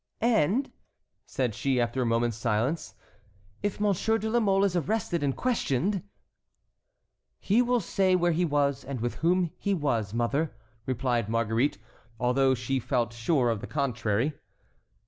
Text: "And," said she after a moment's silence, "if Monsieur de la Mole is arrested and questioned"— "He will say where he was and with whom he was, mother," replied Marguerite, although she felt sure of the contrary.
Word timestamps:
"And," 0.19 0.71
said 1.27 1.53
she 1.53 1.79
after 1.79 2.01
a 2.01 2.07
moment's 2.07 2.35
silence, 2.35 2.95
"if 3.61 3.79
Monsieur 3.79 4.17
de 4.17 4.31
la 4.31 4.39
Mole 4.39 4.63
is 4.63 4.75
arrested 4.75 5.21
and 5.21 5.37
questioned"— 5.37 6.01
"He 7.37 7.61
will 7.61 7.79
say 7.79 8.15
where 8.15 8.31
he 8.31 8.43
was 8.43 8.83
and 8.83 8.99
with 8.99 9.17
whom 9.21 9.51
he 9.59 9.75
was, 9.75 10.11
mother," 10.11 10.55
replied 10.87 11.29
Marguerite, 11.29 11.77
although 12.19 12.55
she 12.55 12.79
felt 12.79 13.13
sure 13.13 13.51
of 13.51 13.61
the 13.61 13.67
contrary. 13.67 14.33